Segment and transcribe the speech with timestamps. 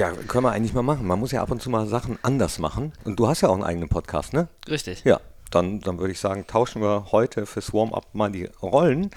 [0.00, 1.06] Ja, können wir eigentlich mal machen.
[1.06, 2.94] Man muss ja ab und zu mal Sachen anders machen.
[3.04, 4.48] Und du hast ja auch einen eigenen Podcast, ne?
[4.66, 5.04] Richtig.
[5.04, 9.10] Ja, dann, dann würde ich sagen, tauschen wir heute fürs Warm-up mal die Rollen.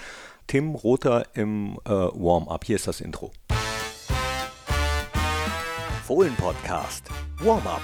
[0.46, 2.66] Tim Rother im äh, Warm-up.
[2.66, 3.32] Hier ist das Intro.
[6.06, 7.06] Fohlen Podcast.
[7.40, 7.80] Warm-up.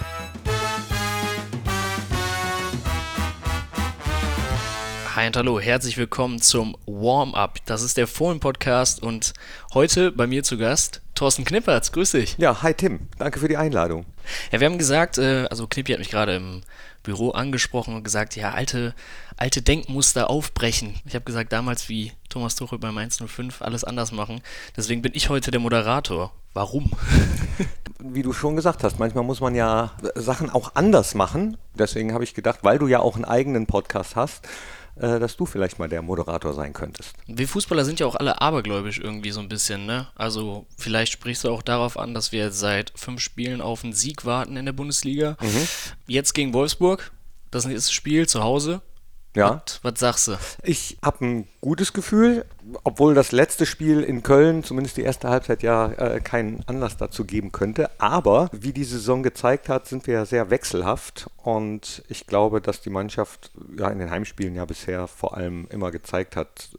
[5.20, 7.58] Hi und hallo, herzlich willkommen zum Warm-Up.
[7.66, 9.34] Das ist der Fohlen-Podcast und
[9.74, 11.92] heute bei mir zu Gast Thorsten Knippertz.
[11.92, 12.38] Grüß dich.
[12.38, 13.10] Ja, hi Tim.
[13.18, 14.06] Danke für die Einladung.
[14.54, 16.62] Ja, wir haben gesagt, äh, also Knippi hat mich gerade im
[17.04, 18.96] Büro angesprochen und gesagt, ja, alte,
[19.36, 21.02] alte Denkmuster aufbrechen.
[21.04, 24.40] Ich habe gesagt, damals wie Thomas Tuchel beim 105 alles anders machen.
[24.78, 26.32] Deswegen bin ich heute der Moderator.
[26.54, 26.92] Warum?
[28.02, 31.58] Wie du schon gesagt hast, manchmal muss man ja Sachen auch anders machen.
[31.78, 34.48] Deswegen habe ich gedacht, weil du ja auch einen eigenen Podcast hast, äh,
[35.00, 37.16] dass du vielleicht mal der Moderator sein könntest.
[37.28, 40.08] Wir Fußballer sind ja auch alle abergläubisch irgendwie so ein bisschen, ne?
[40.16, 44.26] Also vielleicht sprichst du auch darauf an, dass wir seit fünf Spielen auf einen Sieg
[44.26, 45.38] warten in der Bundesliga.
[45.42, 45.68] Mhm.
[46.08, 47.12] Jetzt gegen Wolfsburg,
[47.50, 48.82] das nächste Spiel zu Hause.
[49.36, 49.62] Ja.
[49.66, 50.38] Was, was sagst du?
[50.64, 52.46] Ich habe ein gutes Gefühl,
[52.84, 57.26] obwohl das letzte Spiel in Köln, zumindest die erste Halbzeit, ja äh, keinen Anlass dazu
[57.26, 57.90] geben könnte.
[58.00, 61.30] Aber wie die Saison gezeigt hat, sind wir ja sehr wechselhaft.
[61.38, 65.92] Und ich glaube, dass die Mannschaft ja in den Heimspielen ja bisher vor allem immer
[65.92, 66.70] gezeigt hat,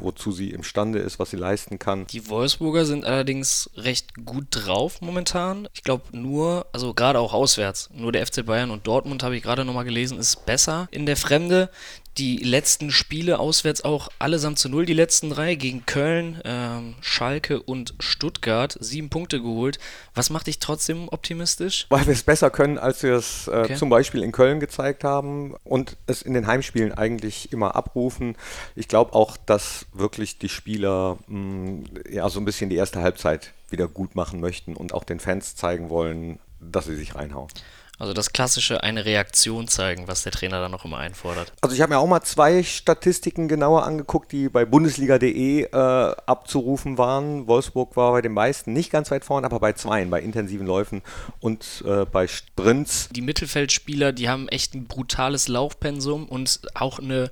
[0.00, 2.06] wozu sie imstande ist, was sie leisten kann.
[2.08, 5.68] Die Wolfsburger sind allerdings recht gut drauf momentan.
[5.74, 9.42] Ich glaube nur, also gerade auch auswärts, nur der FC Bayern und Dortmund habe ich
[9.42, 11.70] gerade nochmal gelesen, ist besser in der Fremde
[12.18, 17.62] die letzten Spiele auswärts auch allesamt zu null, die letzten drei gegen Köln, ähm, Schalke
[17.62, 19.78] und Stuttgart, sieben Punkte geholt.
[20.14, 21.86] Was macht dich trotzdem optimistisch?
[21.88, 23.76] Weil wir es besser können, als wir es äh, okay.
[23.76, 28.36] zum Beispiel in Köln gezeigt haben und es in den Heimspielen eigentlich immer abrufen.
[28.76, 33.00] Ich glaube auch, dass wirklich die Spieler mh, mm, ja so ein bisschen die erste
[33.00, 37.48] Halbzeit wieder gut machen möchten und auch den Fans zeigen wollen, dass sie sich reinhauen.
[38.02, 41.52] Also das klassische eine Reaktion zeigen, was der Trainer dann noch immer einfordert.
[41.60, 46.98] Also ich habe mir auch mal zwei Statistiken genauer angeguckt, die bei bundesliga.de äh, abzurufen
[46.98, 47.46] waren.
[47.46, 51.02] Wolfsburg war bei den meisten nicht ganz weit vorne, aber bei zweien, bei intensiven Läufen
[51.38, 53.08] und äh, bei Sprints.
[53.12, 57.30] Die Mittelfeldspieler, die haben echt ein brutales Laufpensum und auch eine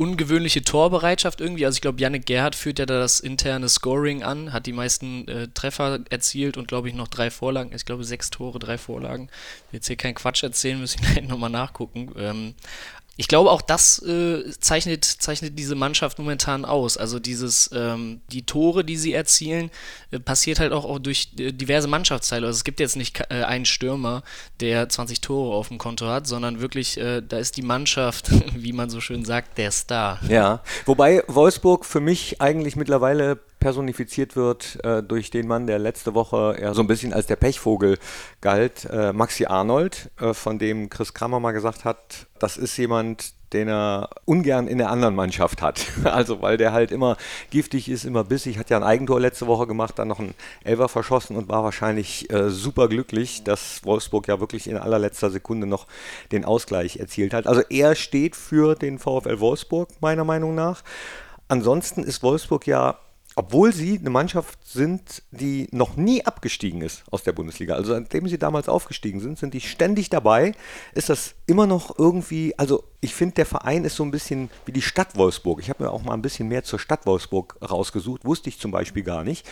[0.00, 1.66] ungewöhnliche Torbereitschaft irgendwie.
[1.66, 5.28] Also ich glaube, Yannick Gerhardt führt ja da das interne Scoring an, hat die meisten
[5.28, 7.72] äh, Treffer erzielt und glaube ich noch drei Vorlagen.
[7.74, 9.28] Ich glaube sechs Tore, drei Vorlagen.
[9.68, 12.12] Ich jetzt hier keinen Quatsch erzählen, müssen wir nochmal nachgucken.
[12.16, 12.54] Ähm,
[13.16, 16.96] ich glaube, auch das äh, zeichnet, zeichnet diese Mannschaft momentan aus.
[16.96, 19.70] Also dieses, ähm, die Tore, die sie erzielen,
[20.10, 22.46] äh, passiert halt auch, auch durch äh, diverse Mannschaftsteile.
[22.46, 24.22] Also es gibt jetzt nicht äh, einen Stürmer,
[24.60, 28.72] der 20 Tore auf dem Konto hat, sondern wirklich, äh, da ist die Mannschaft, wie
[28.72, 30.18] man so schön sagt, der Star.
[30.28, 36.14] Ja, wobei Wolfsburg für mich eigentlich mittlerweile personifiziert wird äh, durch den Mann, der letzte
[36.14, 37.98] Woche ja so ein bisschen als der Pechvogel
[38.40, 43.34] galt, äh, Maxi Arnold, äh, von dem Chris Kramer mal gesagt hat, das ist jemand,
[43.52, 45.84] den er ungern in der anderen Mannschaft hat.
[46.04, 47.16] Also weil der halt immer
[47.50, 50.34] giftig ist, immer bissig, hat ja ein Eigentor letzte Woche gemacht, dann noch ein
[50.64, 55.66] Elfer verschossen und war wahrscheinlich äh, super glücklich, dass Wolfsburg ja wirklich in allerletzter Sekunde
[55.66, 55.86] noch
[56.32, 57.46] den Ausgleich erzielt hat.
[57.46, 60.82] Also er steht für den VfL Wolfsburg, meiner Meinung nach.
[61.48, 62.98] Ansonsten ist Wolfsburg ja
[63.40, 67.72] obwohl sie eine Mannschaft sind, die noch nie abgestiegen ist aus der Bundesliga.
[67.72, 70.52] Also seitdem sie damals aufgestiegen sind, sind die ständig dabei.
[70.92, 74.72] Ist das immer noch irgendwie, also ich finde, der Verein ist so ein bisschen wie
[74.72, 75.60] die Stadt Wolfsburg.
[75.60, 78.72] Ich habe mir auch mal ein bisschen mehr zur Stadt Wolfsburg rausgesucht, wusste ich zum
[78.72, 79.46] Beispiel gar nicht,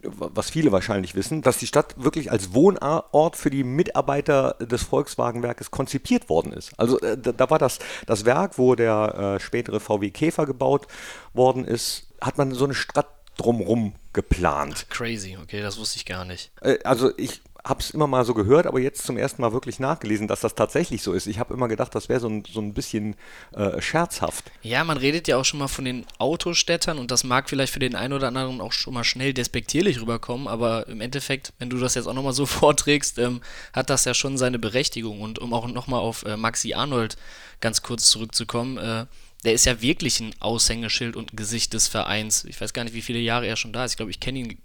[0.00, 5.70] was viele wahrscheinlich wissen, dass die Stadt wirklich als Wohnort für die Mitarbeiter des Volkswagenwerkes
[5.70, 6.72] konzipiert worden ist.
[6.78, 10.86] Also äh, da, war das, das Werk, wo der äh, spätere VW Käfer gebaut
[11.34, 14.86] worden ist, hat man so eine Stadt drumrum geplant.
[14.90, 16.50] Crazy, okay, das wusste ich gar nicht.
[16.60, 19.80] Äh, also ich habe es immer mal so gehört, aber jetzt zum ersten Mal wirklich
[19.80, 21.26] nachgelesen, dass das tatsächlich so ist.
[21.26, 23.16] Ich habe immer gedacht, das wäre so ein, so ein bisschen
[23.52, 24.50] äh, scherzhaft.
[24.62, 27.78] Ja, man redet ja auch schon mal von den Autostädtern und das mag vielleicht für
[27.78, 31.78] den einen oder anderen auch schon mal schnell despektierlich rüberkommen, aber im Endeffekt, wenn du
[31.78, 33.40] das jetzt auch nochmal so vorträgst, ähm,
[33.72, 35.22] hat das ja schon seine Berechtigung.
[35.22, 37.16] Und um auch nochmal auf äh, Maxi Arnold
[37.60, 39.06] ganz kurz zurückzukommen, äh,
[39.44, 42.44] der ist ja wirklich ein Aushängeschild und ein Gesicht des Vereins.
[42.44, 43.92] Ich weiß gar nicht, wie viele Jahre er schon da ist.
[43.92, 44.58] Ich glaube, ich kenne ihn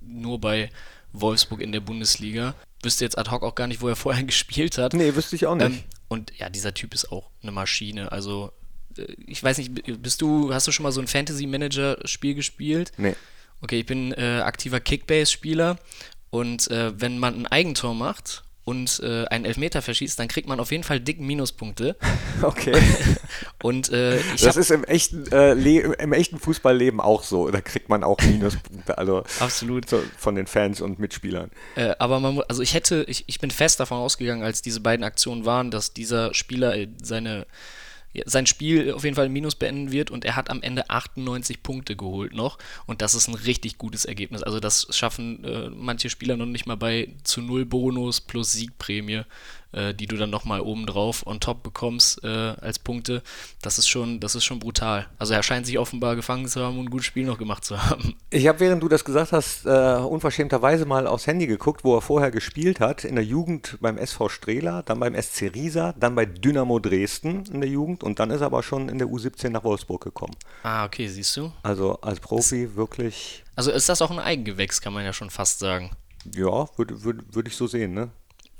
[0.00, 0.70] nur bei
[1.12, 2.54] Wolfsburg in der Bundesliga.
[2.82, 4.92] Wüsste jetzt ad hoc auch gar nicht, wo er vorher gespielt hat.
[4.94, 5.66] Nee, wüsste ich auch nicht.
[5.66, 8.12] Ähm, und ja, dieser Typ ist auch eine Maschine.
[8.12, 8.52] Also,
[8.98, 12.92] äh, ich weiß nicht, bist du, hast du schon mal so ein Fantasy-Manager-Spiel gespielt?
[12.96, 13.14] Nee.
[13.60, 15.78] Okay, ich bin äh, aktiver Kickbase-Spieler
[16.30, 20.58] und äh, wenn man ein Eigentor macht und äh, einen Elfmeter verschießt, dann kriegt man
[20.58, 21.96] auf jeden Fall dick Minuspunkte.
[22.42, 22.74] Okay.
[23.62, 27.50] und äh, das ist im echten, äh, im echten Fußballleben auch so.
[27.50, 31.50] Da kriegt man auch Minuspunkte, also absolut so, von den Fans und Mitspielern.
[31.76, 35.04] Äh, aber man, also ich hätte, ich, ich bin fest davon ausgegangen, als diese beiden
[35.04, 37.46] Aktionen waren, dass dieser Spieler äh, seine
[38.26, 41.62] sein Spiel auf jeden Fall im Minus beenden wird und er hat am Ende 98
[41.62, 44.42] Punkte geholt noch und das ist ein richtig gutes Ergebnis.
[44.42, 49.22] Also das schaffen äh, manche Spieler noch nicht mal bei zu null Bonus plus Siegprämie
[49.74, 53.22] äh, die du dann nochmal obendrauf on top bekommst äh, als Punkte,
[53.62, 55.06] das ist schon, das ist schon brutal.
[55.18, 57.82] Also er scheint sich offenbar gefangen zu haben und ein gutes Spiel noch gemacht zu
[57.90, 58.16] haben.
[58.30, 62.02] Ich habe, während du das gesagt hast, äh, unverschämterweise mal aufs Handy geguckt, wo er
[62.02, 63.04] vorher gespielt hat.
[63.04, 67.60] In der Jugend beim SV Strehler, dann beim SC Riesa, dann bei Dynamo Dresden in
[67.60, 70.34] der Jugend und dann ist er aber schon in der U17 nach Wolfsburg gekommen.
[70.62, 71.52] Ah, okay, siehst du.
[71.62, 73.44] Also als Profi wirklich.
[73.56, 75.90] Also ist das auch ein Eigengewächs, kann man ja schon fast sagen.
[76.34, 78.10] Ja, würde würd, würd ich so sehen, ne?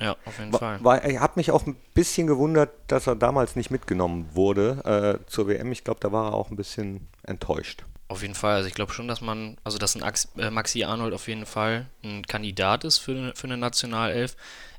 [0.00, 0.84] Ja, auf jeden war, Fall.
[0.84, 5.30] War, er hat mich auch ein bisschen gewundert, dass er damals nicht mitgenommen wurde äh,
[5.30, 5.72] zur WM.
[5.72, 7.84] Ich glaube, da war er auch ein bisschen enttäuscht.
[8.08, 8.56] Auf jeden Fall.
[8.56, 11.46] Also ich glaube schon, dass man, also dass ein Ax äh, Maxi Arnold auf jeden
[11.46, 14.36] Fall ein Kandidat ist für, für eine Nationalelf.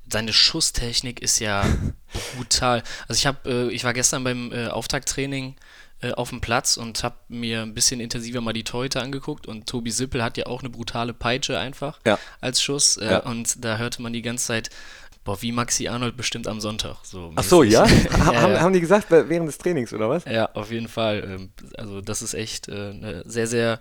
[0.08, 1.66] Seine Schusstechnik ist ja
[2.36, 2.84] brutal.
[3.08, 5.56] Also ich habe, äh, ich war gestern beim äh, Auftakttraining
[6.02, 9.66] äh, auf dem Platz und habe mir ein bisschen intensiver mal die Torhüter angeguckt und
[9.68, 12.20] Tobi Sippel hat ja auch eine brutale Peitsche einfach ja.
[12.42, 13.20] als Schuss äh, ja.
[13.20, 14.70] und da hörte man die ganze Zeit
[15.26, 16.98] Boah, wie Maxi Arnold bestimmt am Sonntag.
[17.04, 17.86] So Ach so, ja?
[18.12, 18.62] ja, haben, ja.
[18.62, 20.24] haben die gesagt während des Trainings, oder was?
[20.26, 21.24] Ja, auf jeden Fall.
[21.28, 23.80] Ähm, also das ist echt äh, eine sehr, sehr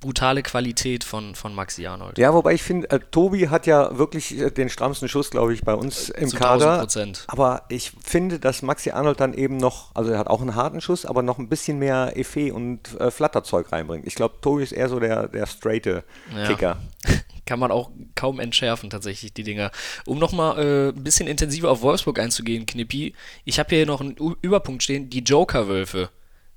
[0.00, 2.18] brutale Qualität von, von Maxi Arnold.
[2.18, 5.62] Ja, wobei ich finde, äh, Tobi hat ja wirklich äh, den strammsten Schuss, glaube ich,
[5.62, 6.80] bei uns im Zu Kader.
[6.80, 7.24] Prozent.
[7.28, 10.80] Aber ich finde, dass Maxi Arnold dann eben noch, also er hat auch einen harten
[10.80, 14.04] Schuss, aber noch ein bisschen mehr Effet und äh, Flatterzeug reinbringt.
[14.04, 16.02] Ich glaube, Tobi ist eher so der, der straighte
[16.36, 16.46] ja.
[16.48, 16.78] Kicker.
[17.46, 19.70] kann man auch kaum entschärfen, tatsächlich, die Dinger.
[20.06, 24.16] Um nochmal äh, ein bisschen intensiver auf Wolfsburg einzugehen, Knippi, ich habe hier noch einen
[24.20, 26.10] U Überpunkt stehen, die Joker-Wölfe.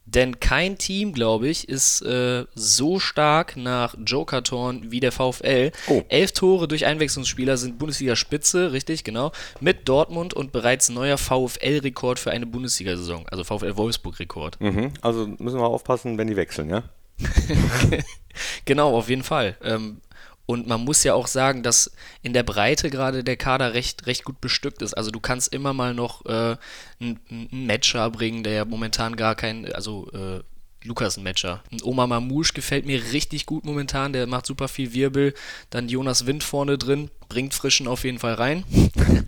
[0.08, 5.72] Denn kein Team, glaube ich, ist äh, so stark nach Joker-Toren wie der VfL.
[5.88, 6.04] Oh.
[6.10, 12.30] Elf Tore durch Einwechslungsspieler sind Bundesliga-Spitze, richtig, genau, mit Dortmund und bereits neuer VfL-Rekord für
[12.30, 14.62] eine Bundesliga-Saison, also VfL-Wolfsburg-Rekord.
[14.62, 14.92] Mhm.
[15.02, 16.84] Also müssen wir aufpassen, wenn die wechseln, ja?
[18.66, 19.58] genau, auf jeden Fall.
[19.64, 20.02] Ähm,
[20.46, 24.24] und man muss ja auch sagen, dass in der Breite gerade der Kader recht, recht
[24.24, 24.94] gut bestückt ist.
[24.94, 26.58] Also du kannst immer mal noch äh,
[27.00, 30.42] einen, einen Matcher bringen, der ja momentan gar kein, also äh,
[30.84, 31.64] Lukas ein Matcher.
[31.72, 35.34] Und Oma Mamouche gefällt mir richtig gut momentan, der macht super viel Wirbel.
[35.72, 38.64] Dann Jonas Wind vorne drin, bringt Frischen auf jeden Fall rein.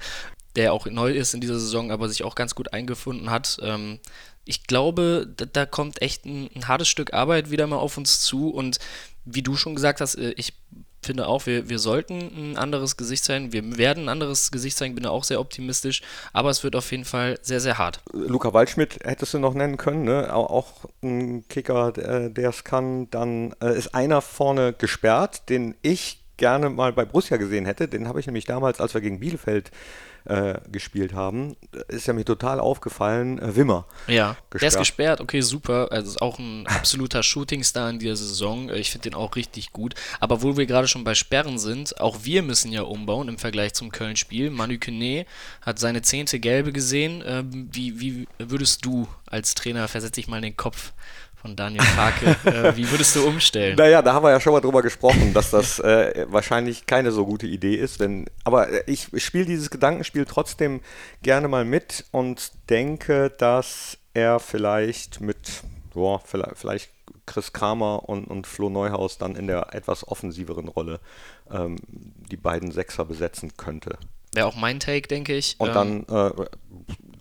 [0.55, 3.57] der auch neu ist in dieser Saison, aber sich auch ganz gut eingefunden hat.
[3.61, 3.99] Ähm,
[4.45, 8.21] ich glaube, da, da kommt echt ein, ein, hartes Stück Arbeit wieder mal auf uns
[8.21, 8.79] zu und
[9.25, 10.53] wie du schon gesagt hast, äh, ich
[11.07, 13.51] finde auch, wir, wir sollten ein anderes Gesicht sein.
[13.51, 16.01] Wir werden ein anderes Gesicht sein, bin da auch sehr optimistisch,
[16.33, 18.01] aber es wird auf jeden Fall sehr, sehr hart.
[18.13, 20.33] Luca Waldschmidt hättest du noch nennen können, ne?
[20.33, 23.09] auch ein Kicker, der es kann.
[23.09, 27.87] Dann äh, ist einer vorne gesperrt, den ich gerne mal bei Borussia gesehen hätte.
[27.87, 29.71] Den habe ich nämlich damals, als wir gegen Bielefeld
[30.27, 31.55] äh, gespielt haben,
[31.87, 33.85] ist ja mir total aufgefallen, äh, Wimmer.
[34.07, 34.61] Ja, gesperrt.
[34.61, 35.87] der ist gesperrt, okay, super.
[35.91, 38.69] Also ist auch ein absoluter Shootingstar in dieser Saison.
[38.69, 39.95] Äh, ich finde den auch richtig gut.
[40.19, 43.73] Aber wo wir gerade schon bei Sperren sind, auch wir müssen ja umbauen im Vergleich
[43.73, 44.49] zum Köln-Spiel.
[44.49, 45.25] Manu Kone
[45.61, 47.23] hat seine zehnte Gelbe gesehen.
[47.25, 50.93] Ähm, wie, wie würdest du als Trainer, versetz dich mal in den Kopf
[51.47, 52.35] von Daniel Farke.
[52.45, 53.77] äh, wie würdest du umstellen?
[53.77, 57.25] Naja, da haben wir ja schon mal drüber gesprochen, dass das äh, wahrscheinlich keine so
[57.25, 58.01] gute Idee ist.
[58.01, 60.81] Wenn, aber äh, ich, ich spiele dieses Gedankenspiel trotzdem
[61.23, 66.89] gerne mal mit und denke, dass er vielleicht mit, boah, vielleicht, vielleicht
[67.25, 70.99] Chris Kramer und, und Flo Neuhaus dann in der etwas offensiveren Rolle
[71.49, 73.97] ähm, die beiden Sechser besetzen könnte.
[74.33, 75.55] Wäre auch mein Take, denke ich.
[75.59, 76.45] Und ähm, dann, äh,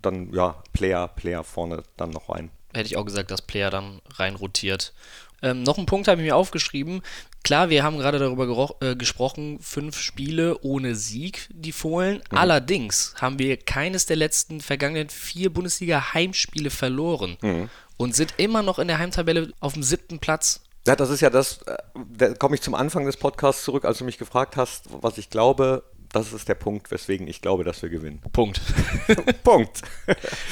[0.01, 4.01] dann, ja, Player, Player vorne dann noch rein hätte ich auch gesagt, dass Player dann
[4.15, 4.93] rein rotiert.
[5.41, 7.01] Ähm, noch einen Punkt habe ich mir aufgeschrieben.
[7.43, 12.21] Klar, wir haben gerade darüber äh, gesprochen, fünf Spiele ohne Sieg, die Fohlen.
[12.31, 12.37] Mhm.
[12.37, 17.69] Allerdings haben wir keines der letzten vergangenen vier Bundesliga-Heimspiele verloren mhm.
[17.97, 20.61] und sind immer noch in der Heimtabelle auf dem siebten Platz.
[20.87, 21.77] Ja, das ist ja das, äh,
[22.17, 25.29] da komme ich zum Anfang des Podcasts zurück, als du mich gefragt hast, was ich
[25.29, 28.21] glaube, das ist der Punkt, weswegen ich glaube, dass wir gewinnen.
[28.31, 28.61] Punkt.
[29.43, 29.81] Punkt.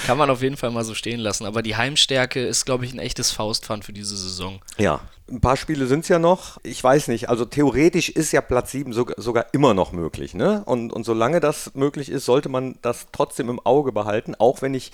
[0.06, 1.46] Kann man auf jeden Fall mal so stehen lassen.
[1.46, 4.60] Aber die Heimstärke ist, glaube ich, ein echtes Faustpfand für diese Saison.
[4.78, 6.58] Ja, ein paar Spiele sind es ja noch.
[6.62, 7.30] Ich weiß nicht.
[7.30, 10.36] Also theoretisch ist ja Platz 7 sogar, sogar immer noch möglich.
[10.36, 10.62] Ne?
[10.66, 14.36] Und, und solange das möglich ist, sollte man das trotzdem im Auge behalten.
[14.36, 14.92] Auch wenn ich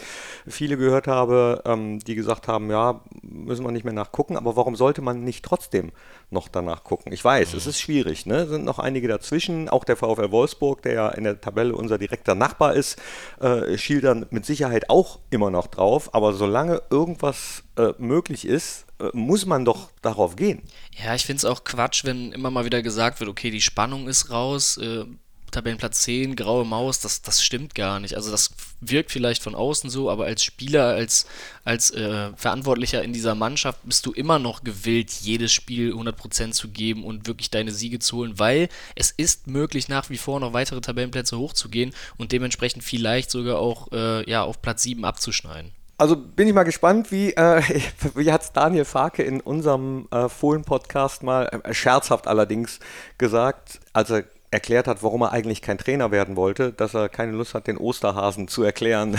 [0.47, 4.37] viele gehört habe, ähm, die gesagt haben, ja, müssen wir nicht mehr nachgucken.
[4.37, 5.91] Aber warum sollte man nicht trotzdem
[6.31, 7.11] noch danach gucken?
[7.11, 7.57] Ich weiß, mhm.
[7.57, 8.25] es ist schwierig.
[8.25, 8.47] Ne?
[8.47, 9.69] Sind noch einige dazwischen.
[9.69, 12.97] Auch der VfL Wolfsburg der ja in der Tabelle unser direkter Nachbar ist,
[13.39, 16.13] äh, schielt dann mit Sicherheit auch immer noch drauf.
[16.13, 20.61] Aber solange irgendwas äh, möglich ist, äh, muss man doch darauf gehen.
[21.03, 24.07] Ja, ich finde es auch Quatsch, wenn immer mal wieder gesagt wird, okay, die Spannung
[24.07, 25.05] ist raus, äh,
[25.51, 28.15] Tabellenplatz 10, graue Maus, das, das stimmt gar nicht.
[28.15, 31.25] Also das wirkt vielleicht von außen so, aber als Spieler, als,
[31.63, 36.69] als äh, Verantwortlicher in dieser Mannschaft bist du immer noch gewillt, jedes Spiel 100% zu
[36.69, 40.53] geben und wirklich deine Siege zu holen, weil es ist möglich, nach wie vor noch
[40.53, 45.71] weitere Tabellenplätze hochzugehen und dementsprechend vielleicht sogar auch äh, ja, auf Platz 7 abzuschneiden.
[46.01, 47.61] Also bin ich mal gespannt, wie, äh,
[48.15, 52.79] wie hat es Daniel Farke in unserem äh, Fohlen-Podcast mal, äh, scherzhaft allerdings,
[53.19, 57.31] gesagt, als er erklärt hat, warum er eigentlich kein Trainer werden wollte, dass er keine
[57.31, 59.17] Lust hat, den Osterhasen zu erklären,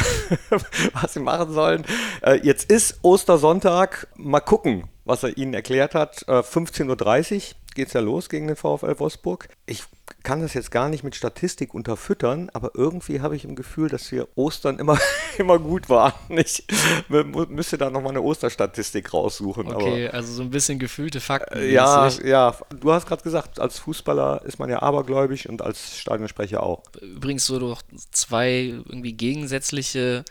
[0.93, 1.85] was sie machen sollen.
[2.21, 4.09] Äh, jetzt ist Ostersonntag.
[4.17, 6.23] Mal gucken, was er ihnen erklärt hat.
[6.29, 9.49] Äh, 15.30 Uhr geht es ja los gegen den VfL Wolfsburg.
[9.65, 9.85] Ich
[10.23, 14.11] kann das jetzt gar nicht mit Statistik unterfüttern, aber irgendwie habe ich im Gefühl, dass
[14.13, 14.99] wir Ostern immer,
[15.39, 16.13] immer gut waren.
[16.29, 16.65] Ich
[17.09, 19.69] müsste da nochmal eine Osterstatistik raussuchen.
[19.69, 21.59] Okay, aber, also so ein bisschen gefühlte Fakten.
[21.59, 25.99] Äh, ja, ja, du hast gerade gesagt, als Fußballer ist man ja abergläubig und als
[25.99, 26.83] Stadionsprecher auch.
[27.01, 30.25] Übrigens so doch zwei irgendwie gegensätzliche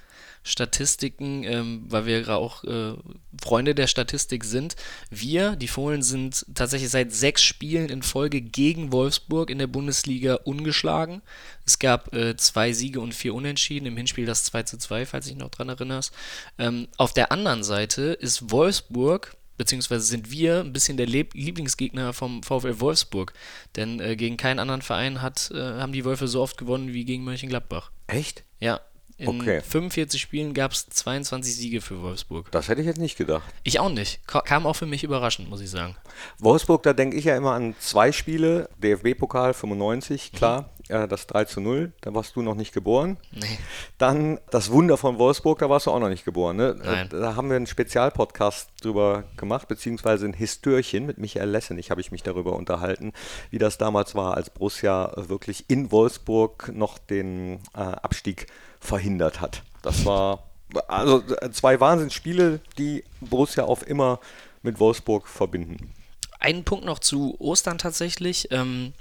[0.44, 2.94] Statistiken, ähm, weil wir gerade auch äh,
[3.42, 4.76] Freunde der Statistik sind.
[5.10, 10.36] Wir, die Fohlen, sind tatsächlich seit sechs Spielen in Folge gegen Wolfsburg in der Bundesliga
[10.36, 11.22] ungeschlagen.
[11.66, 15.28] Es gab äh, zwei Siege und vier Unentschieden, im Hinspiel das 2 zu 2, falls
[15.28, 16.14] ich noch dran erinnerst.
[16.58, 22.42] Ähm, auf der anderen Seite ist Wolfsburg beziehungsweise sind wir ein bisschen der Lieblingsgegner vom
[22.42, 23.34] VfL Wolfsburg.
[23.76, 27.06] Denn äh, gegen keinen anderen Verein hat, äh, haben die Wölfe so oft gewonnen wie
[27.06, 27.92] gegen Mönchengladbach.
[28.08, 28.44] Echt?
[28.60, 28.82] Ja,
[29.22, 29.62] in okay.
[29.62, 32.52] 45 Spielen gab es 22 Siege für Wolfsburg.
[32.52, 33.44] Das hätte ich jetzt nicht gedacht.
[33.64, 34.26] Ich auch nicht.
[34.28, 35.96] Kam auch für mich überraschend, muss ich sagen.
[36.40, 38.70] Wolfsburg, da denke ich ja immer an zwei Spiele.
[38.82, 40.38] DFB-Pokal 95, mhm.
[40.38, 40.62] klar.
[40.62, 40.82] Mhm.
[40.92, 43.18] Äh, das 3 zu 0, da warst du noch nicht geboren.
[43.32, 43.60] Nee.
[43.98, 46.58] Dann das Wunder von Wolfsburg, da warst du auch noch nicht geboren.
[46.58, 46.76] Ne?
[46.84, 47.10] Nein.
[47.10, 52.12] Da haben wir einen Spezialpodcast drüber gemacht, beziehungsweise ein Histörchen mit Michael Lessenich habe ich
[52.12, 53.14] mich darüber unterhalten,
[53.50, 58.48] wie das damals war, als Borussia wirklich in Wolfsburg noch den äh, Abstieg
[58.82, 59.64] verhindert hat.
[59.82, 60.44] Das war
[60.88, 64.20] also zwei Wahnsinnsspiele, die Borussia auf immer
[64.64, 65.94] mit Wolfsburg verbinden.
[66.40, 68.50] Einen Punkt noch zu Ostern tatsächlich.
[68.52, 68.94] Ähm,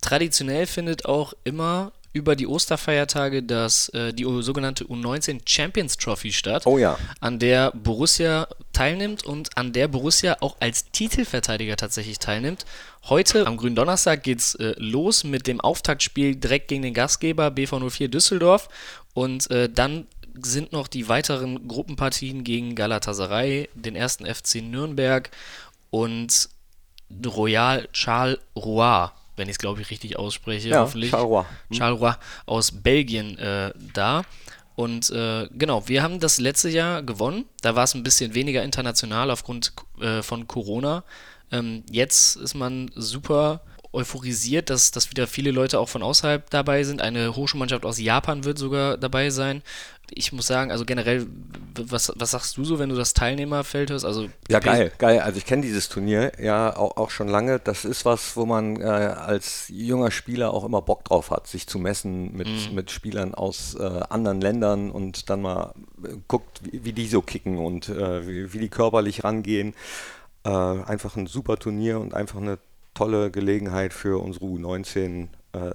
[0.00, 6.66] traditionell findet auch immer über die Osterfeiertage das, äh, die sogenannte U19 Champions Trophy statt,
[6.66, 6.98] oh ja.
[7.20, 12.66] an der Borussia teilnimmt und an der Borussia auch als Titelverteidiger tatsächlich teilnimmt.
[13.04, 18.08] Heute am grünen Donnerstag geht's äh, los mit dem Auftaktspiel direkt gegen den Gastgeber BV04
[18.08, 18.68] Düsseldorf
[19.14, 20.06] und äh, dann
[20.42, 25.30] sind noch die weiteren Gruppenpartien gegen Galatasaray, den ersten FC Nürnberg
[25.90, 26.48] und
[27.26, 31.10] Royal Charleroi wenn ich es glaube ich richtig ausspreche, ja, hoffentlich.
[31.10, 31.44] Charleroi.
[31.68, 31.74] Mhm.
[31.74, 32.14] Charleroi
[32.46, 34.22] aus Belgien äh, da.
[34.74, 37.44] Und äh, genau, wir haben das letzte Jahr gewonnen.
[37.60, 41.04] Da war es ein bisschen weniger international aufgrund äh, von Corona.
[41.50, 43.60] Ähm, jetzt ist man super
[43.92, 47.02] euphorisiert, dass, dass wieder viele Leute auch von außerhalb dabei sind.
[47.02, 49.62] Eine Hochschulmannschaft aus Japan wird sogar dabei sein.
[50.14, 51.26] Ich muss sagen, also generell,
[51.74, 54.04] was, was sagst du so, wenn du das Teilnehmerfeld hörst?
[54.04, 55.20] Also ja, geil, geil.
[55.20, 57.60] Also ich kenne dieses Turnier ja auch, auch schon lange.
[57.60, 61.66] Das ist was, wo man äh, als junger Spieler auch immer Bock drauf hat, sich
[61.66, 62.74] zu messen mit, mhm.
[62.74, 67.22] mit Spielern aus äh, anderen Ländern und dann mal äh, guckt, wie, wie, die so
[67.22, 69.74] kicken und äh, wie, wie die körperlich rangehen.
[70.44, 72.58] Äh, einfach ein super Turnier und einfach eine
[72.94, 75.72] tolle Gelegenheit für unsere U19 äh,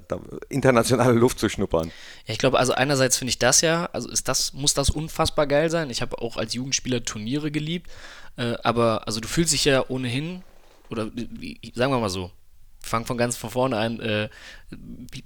[0.50, 1.92] internationale Luft zu schnuppern.
[2.26, 5.48] Ja, ich glaube, also einerseits finde ich das ja, also ist das, muss das unfassbar
[5.48, 5.90] geil sein.
[5.90, 7.90] Ich habe auch als Jugendspieler Turniere geliebt,
[8.38, 10.44] äh, aber also du fühlst dich ja ohnehin,
[10.90, 12.32] oder wie, sagen wir mal so,
[12.80, 14.30] fangen von ganz von vorne an, äh,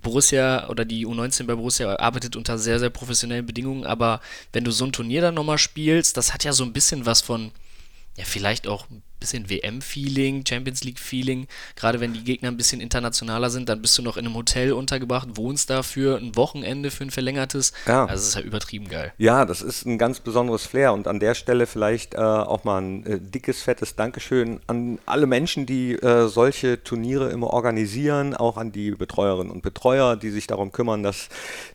[0.02, 4.20] Borussia oder die U19 bei Borussia arbeitet unter sehr, sehr professionellen Bedingungen, aber
[4.52, 7.22] wenn du so ein Turnier dann nochmal spielst, das hat ja so ein bisschen was
[7.22, 7.52] von,
[8.18, 11.48] ja, vielleicht auch ein bisschen WM-Feeling, Champions League-Feeling.
[11.78, 14.74] Gerade wenn die Gegner ein bisschen internationaler sind, dann bist du noch in einem Hotel
[14.74, 17.72] untergebracht, wohnst da für ein Wochenende, für ein verlängertes.
[17.88, 18.06] Ja.
[18.06, 19.14] Also es ist ja übertrieben geil.
[19.18, 22.82] Ja, das ist ein ganz besonderes Flair und an der Stelle vielleicht äh, auch mal
[22.82, 28.58] ein äh, dickes, fettes Dankeschön an alle Menschen, die äh, solche Turniere immer organisieren, auch
[28.58, 31.30] an die Betreuerinnen und Betreuer, die sich darum kümmern, dass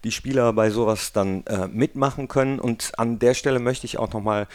[0.04, 2.58] die Spieler bei sowas dann äh, mitmachen können.
[2.58, 4.48] Und an der Stelle möchte ich auch nochmal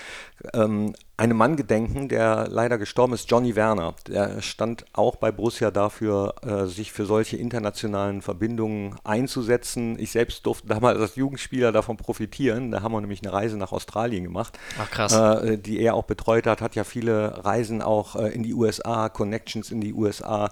[0.53, 3.93] ähm, einem Mann gedenken, der leider gestorben ist, Johnny Werner.
[4.07, 9.97] Der stand auch bei Borussia dafür, äh, sich für solche internationalen Verbindungen einzusetzen.
[9.99, 12.71] Ich selbst durfte damals als Jugendspieler davon profitieren.
[12.71, 15.13] Da haben wir nämlich eine Reise nach Australien gemacht, Ach, krass.
[15.13, 16.61] Äh, die er auch betreut hat.
[16.61, 20.49] Hat ja viele Reisen auch äh, in die USA, Connections in die USA.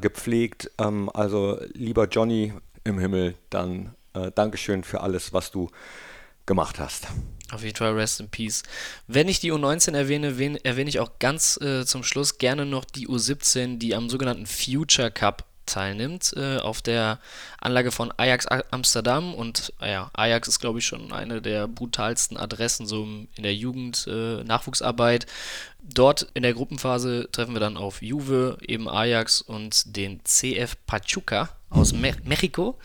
[0.00, 0.70] gepflegt.
[0.78, 2.54] Ähm, also lieber Johnny
[2.84, 3.94] im Himmel, dann
[4.34, 5.68] Dankeschön für alles, was du
[6.46, 7.06] gemacht hast.
[7.50, 8.62] Auf jeden Fall Rest in Peace.
[9.06, 10.28] Wenn ich die U19 erwähne,
[10.64, 15.10] erwähne ich auch ganz äh, zum Schluss gerne noch die U17, die am sogenannten Future
[15.10, 17.18] Cup teilnimmt, äh, auf der
[17.60, 19.34] Anlage von Ajax Amsterdam.
[19.34, 23.54] Und äh, ja, Ajax ist, glaube ich, schon eine der brutalsten Adressen so in der
[23.54, 25.24] Jugend-Nachwuchsarbeit.
[25.24, 25.28] Äh,
[25.80, 31.48] Dort in der Gruppenphase treffen wir dann auf Juve, eben Ajax und den CF Pachuca
[31.70, 32.78] aus Me Mexiko.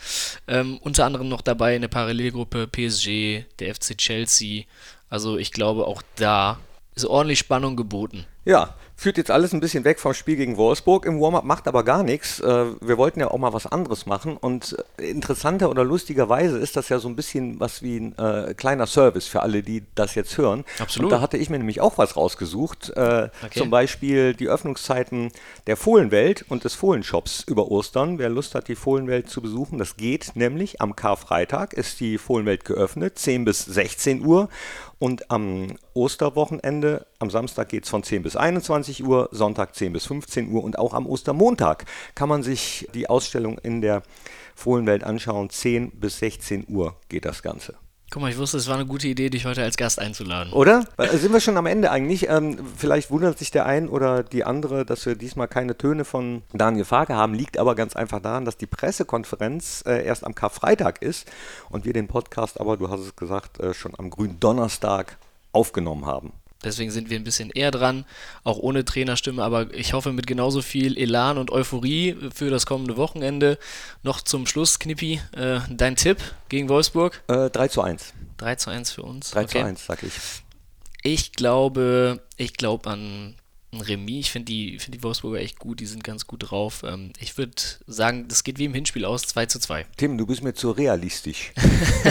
[0.48, 4.64] Ähm, unter anderem noch dabei eine Parallelgruppe PSG, der FC Chelsea.
[5.10, 6.60] Also ich glaube, auch da
[6.96, 8.26] ist ordentlich Spannung geboten.
[8.46, 11.06] Ja, führt jetzt alles ein bisschen weg vom Spiel gegen Wolfsburg.
[11.06, 12.42] Im Warm-up macht aber gar nichts.
[12.42, 14.36] Äh, wir wollten ja auch mal was anderes machen.
[14.36, 18.54] Und äh, interessanter oder lustigerweise ist das ja so ein bisschen was wie ein äh,
[18.54, 20.66] kleiner Service für alle, die das jetzt hören.
[20.80, 21.06] Absolut.
[21.06, 22.92] Und da hatte ich mir nämlich auch was rausgesucht.
[22.96, 23.60] Äh, okay.
[23.60, 25.32] Zum Beispiel die Öffnungszeiten
[25.68, 28.20] der Fohlenwelt und des Fohlenshops über Ostern.
[28.20, 30.82] Wer Lust hat, die Fohlenwelt zu besuchen, das geht nämlich.
[30.82, 34.50] Am Karfreitag ist die Fohlenwelt geöffnet, 10 bis 16 Uhr.
[35.04, 40.06] Und am Osterwochenende, am Samstag geht es von 10 bis 21 Uhr, Sonntag 10 bis
[40.06, 41.84] 15 Uhr und auch am Ostermontag
[42.16, 44.04] kann man sich die Ausstellung in der
[44.56, 45.50] Fohlenwelt anschauen.
[45.50, 47.76] 10 bis 16 Uhr geht das Ganze.
[48.14, 50.54] Guck mal, ich wusste, es war eine gute Idee, dich heute als Gast einzuladen.
[50.54, 50.86] Oder?
[50.98, 52.30] Äh, sind wir schon am Ende eigentlich?
[52.30, 56.44] Ähm, vielleicht wundert sich der ein oder die andere, dass wir diesmal keine Töne von
[56.54, 57.34] Daniel Farke haben.
[57.34, 61.28] Liegt aber ganz einfach daran, dass die Pressekonferenz äh, erst am Karfreitag ist
[61.72, 65.18] und wir den Podcast aber, du hast es gesagt, äh, schon am grünen Donnerstag
[65.52, 66.34] aufgenommen haben.
[66.64, 68.06] Deswegen sind wir ein bisschen eher dran,
[68.44, 72.98] auch ohne Trainerstimme, aber ich hoffe mit genauso viel Elan und Euphorie für das kommende
[72.98, 73.58] Wochenende.
[74.04, 76.18] Noch zum Schluss, Knippi, äh, dein Tipp
[76.50, 77.22] gegen Wolfsburg?
[77.28, 78.14] Äh, 3 zu 1.
[78.38, 79.32] 3 zu 1 für uns.
[79.32, 79.60] 3 okay.
[79.60, 80.14] zu 1, sag ich.
[81.04, 83.36] Ich glaube, ich glaube an
[83.74, 84.28] ein Remis.
[84.28, 86.84] Ich finde die, find die Wolfsburger echt gut, die sind ganz gut drauf.
[86.86, 87.56] Ähm, ich würde
[87.88, 89.86] sagen, das geht wie im Hinspiel aus, 2 zu 2.
[89.98, 91.52] Tim, du bist mir zu realistisch.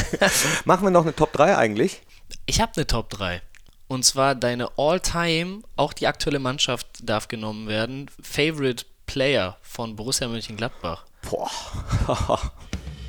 [0.64, 2.02] Machen wir noch eine Top 3 eigentlich?
[2.46, 3.40] Ich habe eine Top 3.
[3.92, 10.28] Und zwar deine All-Time, auch die aktuelle Mannschaft darf genommen werden, Favorite Player von Borussia
[10.28, 11.04] Mönchengladbach.
[11.28, 11.50] Boah.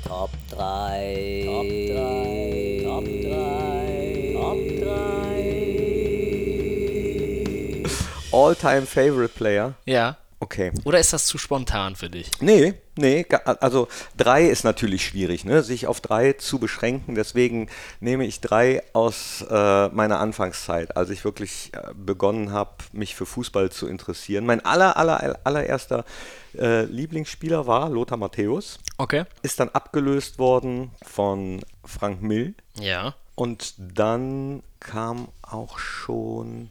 [0.06, 1.44] Top 3.
[1.46, 2.82] Top 3.
[2.84, 4.32] Top 3.
[4.34, 4.58] Top
[8.30, 8.38] 3.
[8.38, 9.72] All-Time Favorite Player?
[9.86, 10.18] Ja.
[10.38, 10.70] Okay.
[10.84, 12.30] Oder ist das zu spontan für dich?
[12.40, 13.26] Nee, nee.
[13.44, 15.62] Also drei ist natürlich schwierig, ne?
[15.62, 17.14] sich auf drei zu beschränken.
[17.14, 17.68] Deswegen
[18.00, 23.26] nehme ich drei aus äh, meiner Anfangszeit, als ich wirklich äh, begonnen habe, mich für
[23.26, 24.46] Fußball zu interessieren.
[24.46, 26.04] Mein aller, aller, allererster
[26.56, 28.78] äh, Lieblingsspieler war Lothar Matthäus.
[28.98, 29.24] Okay.
[29.42, 32.54] Ist dann abgelöst worden von Frank Mill.
[32.78, 33.14] Ja.
[33.34, 36.70] Und dann kam auch schon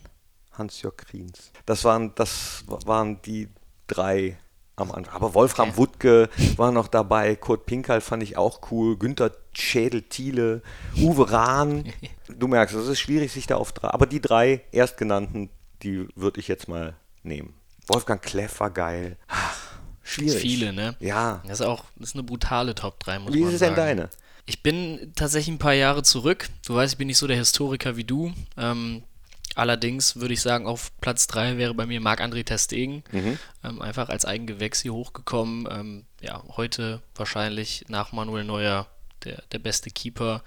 [0.53, 1.51] Hans-Jörg Kriens.
[1.65, 3.49] Das waren, das waren die
[3.87, 4.37] drei
[4.75, 5.13] am Anfang.
[5.13, 5.77] Aber Wolfram okay.
[5.77, 10.61] Wuttke war noch dabei, Kurt Pinkal fand ich auch cool, Günther Schädel-Thiele,
[10.97, 11.85] Uwe Rahn.
[12.39, 13.89] Du merkst, es ist schwierig, sich da auf drei.
[13.89, 15.49] Aber die drei erstgenannten,
[15.83, 17.53] die würde ich jetzt mal nehmen.
[17.87, 19.17] Wolfgang Kleff war geil.
[19.27, 19.55] Ach,
[20.03, 20.41] schwierig.
[20.41, 20.95] Viele, ne?
[20.99, 21.41] Ja.
[21.43, 23.51] Das ist auch das ist eine brutale Top 3, muss Wie man sagen.
[23.51, 24.09] Wie ist denn deine?
[24.45, 26.49] Ich bin tatsächlich ein paar Jahre zurück.
[26.65, 28.33] Du weißt, ich bin nicht so der Historiker wie du.
[28.57, 29.03] Ähm,
[29.55, 33.03] Allerdings würde ich sagen, auf Platz 3 wäre bei mir Marc-André Testegen.
[33.11, 33.37] Mhm.
[33.63, 35.67] Ähm, einfach als Eigengewächs hier hochgekommen.
[35.69, 38.87] Ähm, ja, heute wahrscheinlich nach Manuel Neuer
[39.23, 40.43] der, der beste Keeper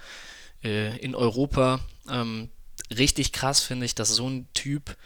[0.65, 1.81] äh, in Europa.
[2.11, 2.51] Ähm,
[2.97, 4.97] richtig krass finde ich, dass so ein Typ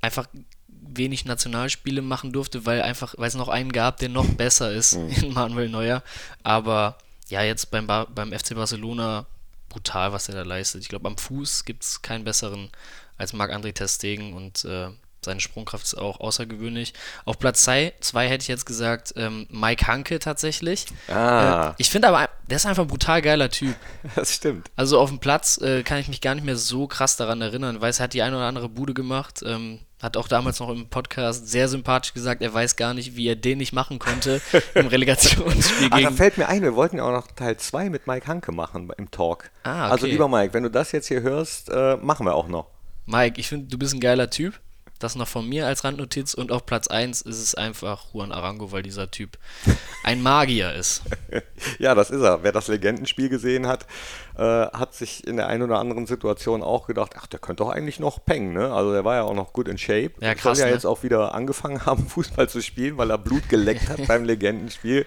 [0.00, 0.26] einfach
[0.68, 4.96] wenig Nationalspiele machen durfte, weil einfach, weil es noch einen gab, der noch besser ist
[4.96, 5.08] mhm.
[5.22, 6.02] in Manuel Neuer.
[6.42, 6.98] Aber
[7.28, 9.26] ja, jetzt beim, beim FC Barcelona
[9.68, 10.82] brutal, was er da leistet.
[10.82, 12.70] Ich glaube, am Fuß gibt es keinen besseren
[13.20, 14.88] als Marc-André Testegen und äh,
[15.22, 16.94] seine Sprungkraft ist auch außergewöhnlich.
[17.26, 20.86] Auf Platz 2 hätte ich jetzt gesagt ähm, Mike Hanke tatsächlich.
[21.08, 21.70] Ah.
[21.70, 23.76] Äh, ich finde aber, der ist einfach ein brutal geiler Typ.
[24.16, 24.70] Das stimmt.
[24.76, 27.80] Also auf dem Platz äh, kann ich mich gar nicht mehr so krass daran erinnern.
[27.80, 29.42] Weiß, er hat die eine oder andere Bude gemacht.
[29.44, 33.28] Ähm, hat auch damals noch im Podcast sehr sympathisch gesagt, er weiß gar nicht, wie
[33.28, 34.40] er den nicht machen konnte
[34.74, 35.88] im Relegationsspiel.
[35.90, 38.52] Ach, da fällt mir ein, wir wollten ja auch noch Teil 2 mit Mike Hanke
[38.52, 39.50] machen im Talk.
[39.64, 39.92] Ah, okay.
[39.92, 42.68] Also lieber Mike, wenn du das jetzt hier hörst, äh, machen wir auch noch.
[43.10, 44.60] Mike, ich finde, du bist ein geiler Typ.
[45.00, 48.70] Das noch von mir als Randnotiz und auf Platz 1 ist es einfach Juan Arango,
[48.70, 49.38] weil dieser Typ
[50.04, 51.02] ein Magier ist.
[51.78, 52.42] ja, das ist er.
[52.42, 53.86] Wer das Legendenspiel gesehen hat,
[54.36, 57.70] äh, hat sich in der einen oder anderen Situation auch gedacht, ach, der könnte doch
[57.70, 58.74] eigentlich noch pengen, ne?
[58.74, 60.12] Also der war ja auch noch gut in Shape.
[60.20, 60.74] Ja, krass, soll ja ne?
[60.74, 65.06] jetzt auch wieder angefangen haben, Fußball zu spielen, weil er Blut geleckt hat beim Legendenspiel.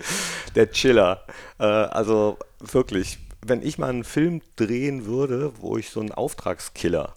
[0.56, 1.24] Der Chiller.
[1.60, 7.14] Äh, also wirklich, wenn ich mal einen Film drehen würde, wo ich so einen Auftragskiller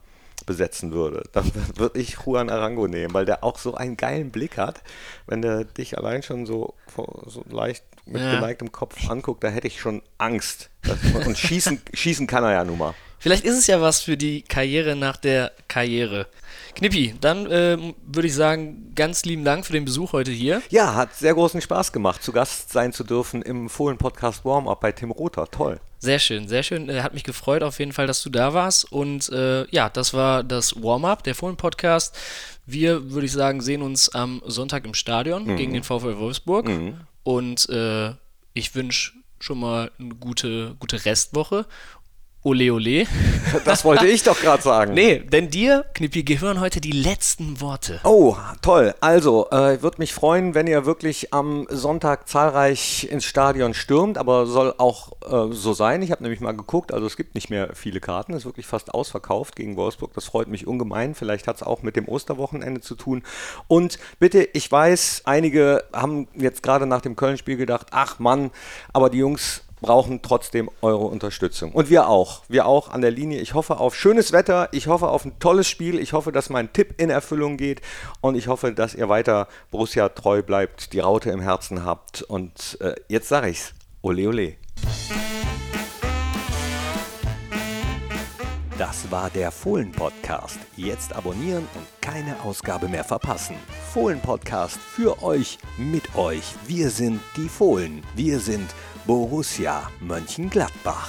[0.46, 4.56] besetzen würde, dann würde ich Juan Arango nehmen, weil der auch so einen geilen Blick
[4.56, 4.80] hat.
[5.26, 6.74] Wenn der dich allein schon so,
[7.26, 8.37] so leicht mit ja.
[8.37, 10.70] geneigtem Kopf anguckt, da hätte ich schon Angst.
[11.26, 12.94] Und schießen, schießen kann er ja nun mal.
[13.18, 16.26] Vielleicht ist es ja was für die Karriere nach der Karriere.
[16.74, 20.62] Knippi, dann äh, würde ich sagen, ganz lieben Dank für den Besuch heute hier.
[20.68, 24.92] Ja, hat sehr großen Spaß gemacht, zu Gast sein zu dürfen im Fohlen-Podcast Warm-Up bei
[24.92, 25.50] Tim Rother.
[25.50, 25.80] Toll.
[26.07, 26.88] Sehr schön, sehr schön.
[26.88, 28.92] Äh, hat mich gefreut auf jeden Fall, dass du da warst.
[28.92, 32.16] Und äh, ja, das war das Warm-Up, der Fohlen-Podcast.
[32.64, 35.57] Wir, würde ich sagen, sehen uns am Sonntag im Stadion mhm.
[35.57, 36.69] gegen den VfL Wolfsburg.
[36.69, 37.01] Mhm.
[37.25, 38.12] Und äh,
[38.55, 41.66] ich wünsche schon mal eine gute, gute Restwoche
[42.46, 43.06] Ole Ole.
[43.64, 44.94] Das wollte ich doch gerade sagen.
[44.94, 47.98] Nee, denn dir, Knippi, gehören heute die letzten Worte.
[48.04, 48.94] Oh, toll.
[49.00, 54.46] Also, äh, würde mich freuen, wenn ihr wirklich am Sonntag zahlreich ins Stadion stürmt, aber
[54.46, 56.02] soll auch äh, so sein.
[56.02, 58.66] Ich habe nämlich mal geguckt, also es gibt nicht mehr viele Karten, es ist wirklich
[58.66, 60.14] fast ausverkauft gegen Wolfsburg.
[60.14, 61.16] Das freut mich ungemein.
[61.16, 63.24] Vielleicht hat es auch mit dem Osterwochenende zu tun.
[63.66, 68.52] Und bitte, ich weiß, einige haben jetzt gerade nach dem Köln-Spiel gedacht, ach Mann,
[68.92, 71.73] aber die Jungs brauchen trotzdem eure Unterstützung.
[71.73, 72.43] Und wir auch.
[72.49, 73.41] Wir auch an der Linie.
[73.41, 74.69] Ich hoffe auf schönes Wetter.
[74.73, 75.99] Ich hoffe auf ein tolles Spiel.
[75.99, 77.83] Ich hoffe, dass mein Tipp in Erfüllung geht.
[78.21, 82.23] Und ich hoffe, dass ihr weiter Borussia treu bleibt, die Raute im Herzen habt.
[82.23, 83.75] Und äh, jetzt sage ich's.
[84.03, 84.55] Ole, ole.
[88.79, 90.59] Das war der Fohlen-Podcast.
[90.77, 93.57] Jetzt abonnieren und keine Ausgabe mehr verpassen.
[93.95, 96.55] Fohlen-Podcast für euch, mit euch.
[96.67, 98.03] Wir sind die Fohlen.
[98.15, 98.69] Wir sind
[99.07, 101.09] Borussia Mönchengladbach.